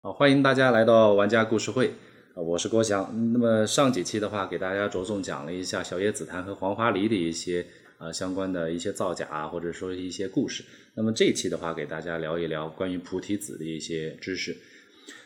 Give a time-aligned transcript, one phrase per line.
[0.00, 1.88] 好，欢迎大家来到玩家故事会，
[2.34, 3.10] 啊，我是郭翔。
[3.32, 7.66] 那么上几期的话，给大家着重讲了一下小叶紫檀和黄花梨的一些
[7.98, 10.62] 呃相关的一些造假，或者说一些故事。
[10.94, 14.56] 那么这一期的话，给大家聊一聊关于菩提子的一些知识。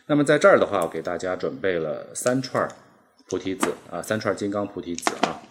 [0.07, 2.67] 那么在这儿的话，我给大家准备了三串
[3.29, 5.43] 菩提子啊，三串金刚菩提子啊。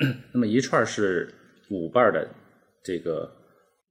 [0.32, 1.32] 那么一串是
[1.68, 2.26] 五瓣的
[2.82, 3.36] 这个。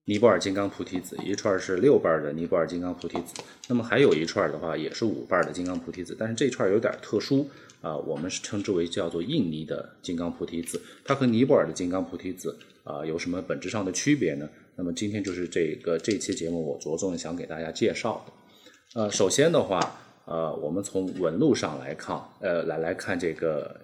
[0.06, 7.48] 尼泊尔金刚菩提子一串是六瓣的尼泊尔金刚菩提子，那么还有一串的话也是五瓣的金刚菩提子，但是这串有点特殊
[7.82, 14.50] 啊，我们是称之为叫做印尼的金刚菩提子，它和尼泊尔的金刚菩提子啊有什么本质上的区别呢？
[14.76, 19.02] 那么今天就是这个这期节目我着重想给大家介绍的。
[19.02, 19.80] 呃，首先的话，
[20.26, 23.80] 呃，我们从纹路上来看，呃，来来看这个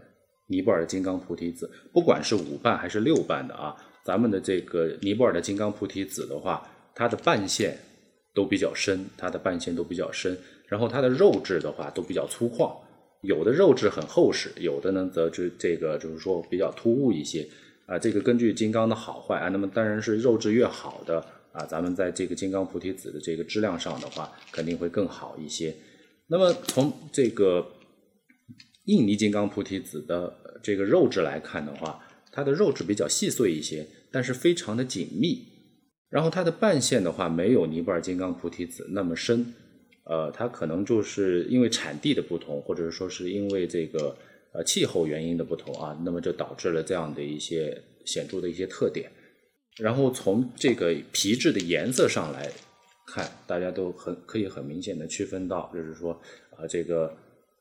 [0.48, 3.76] 尼泊尔的金刚菩提子，不管是五瓣还是六瓣的啊。
[4.05, 7.75] 咱们的这个尼泊尔的金刚菩提子的话，它的半线
[8.35, 12.71] 都比较深，它的半线都比较深，然后它的肉质的话都比较粗犷，
[13.21, 17.49] 有的肉质很厚实，有的呢则就这个就是说比较突兀一些
[17.87, 17.97] 啊。
[17.97, 25.75] 这个根据金刚的好坏啊，那么当然是肉质越好的啊，咱们在这个金刚菩提子的这个质量上的话，肯定会更好一些。
[26.27, 27.65] 那么从这个
[28.85, 30.31] 印尼金刚菩提子的
[30.62, 32.04] 这个肉质来看的话，
[32.35, 35.41] 它的肉质比较细碎一些，但是非常的紧密。
[36.09, 39.53] 然后它的半线的话，没有尼泊尔金刚菩提子那么深。
[40.03, 44.15] 呃，它可能就是因为产地的不同，或者说是因为这个
[44.51, 49.09] 呃气候原因的不同啊，那么就导致了这样的一些显著的一些特点。
[49.77, 52.51] 然后从这个皮质的颜色上来
[53.07, 56.11] 看，大家都很可以很明显的区分到，就是说
[56.57, 57.15] 啊这个。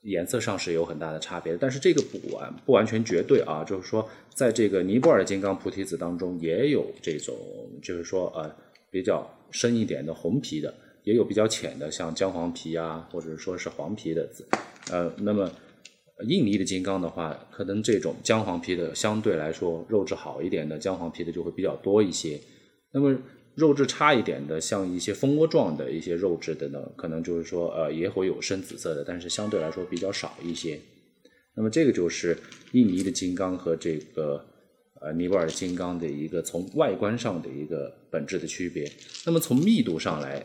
[0.04, 7.34] 颜色上是有很大的差别，但是这个不完不完全绝对啊，就是说，在这个尼泊尔金刚菩提子当中，也有这种，
[7.82, 8.54] 就是说呃
[8.90, 14.46] 比较深一点的红皮的，也有比较浅的，像姜黄皮啊，或者说是黄皮的子，
[14.90, 15.50] 呃，那么
[16.28, 22.40] 印尼的金刚的话，可能这种姜黄皮的相对来说肉质好一点的姜黄皮的就会比较多一些，
[22.92, 23.16] 那么。
[23.54, 30.80] 肉质差一点的，像一些蜂窝状的一些肉质的呢，可能就是说，呃，也会有深紫色的，但是相对来说比较少一些。
[31.54, 32.36] 那么这个就是
[32.72, 34.44] 印尼的金刚和这个
[35.00, 38.90] 呃尼泊尔金刚的一个从外观上的一个本质的区别。
[39.24, 40.44] 那么从密度上来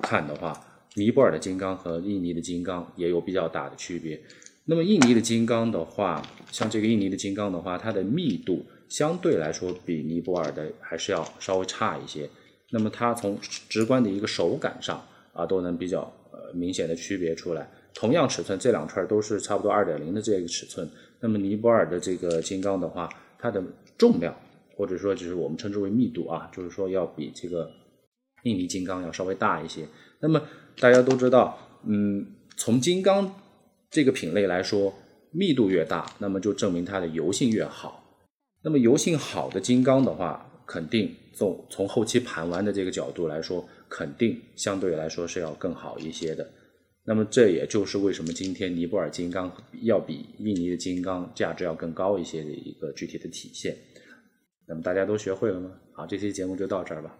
[0.00, 0.58] 看的话，
[0.94, 4.18] 尼泊尔的金刚和印尼的金刚也有比较大的区别。
[4.64, 8.64] 那么印尼的金刚的话，像这个印尼的金刚的话，它的密度。
[8.90, 12.28] 相对来说，比尼泊尔的还是要稍微差一些。
[12.72, 15.02] 那么它从直观的一个手感上
[15.32, 16.00] 啊，都能比较
[16.32, 17.70] 呃明显的区别出来。
[17.94, 20.88] 同样尺寸，这两串都是差不多二点零的这个尺寸。
[21.20, 23.08] 那么尼泊尔的这个金刚的话，
[23.38, 23.62] 它的
[23.96, 24.34] 重量
[24.76, 27.70] 或者说就是我们称之为密度啊，就是说要比这个
[28.44, 29.86] 印尼金刚要稍微大一些。
[30.20, 30.42] 那么
[30.78, 33.34] 大家都知道，嗯，从金刚
[33.90, 34.94] 这个品类来说，
[35.32, 38.09] 密度越大，那么就证明它的油性越好。
[38.62, 46.48] 那么油性好的金刚的话，肯定从从后期盘玩的这个角度来说，肯定相对来说是要更好一些的。
[47.04, 49.50] 那么这也就是为什么今天尼泊尔金刚
[49.82, 53.74] 要比印尼的金刚价值要更高一些的一个具体的体现。
[54.68, 55.70] 那么大家都学会了吗？
[55.94, 57.16] 好，这期节目就到这儿吧。